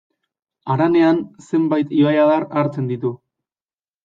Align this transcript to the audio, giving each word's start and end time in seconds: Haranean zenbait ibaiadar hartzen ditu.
Haranean 0.75 1.19
zenbait 1.49 1.93
ibaiadar 1.99 2.47
hartzen 2.63 2.89
ditu. 2.95 3.13